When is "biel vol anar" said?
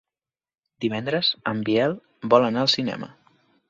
1.69-2.67